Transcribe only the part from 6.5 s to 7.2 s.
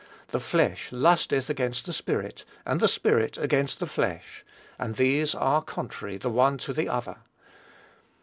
to the other."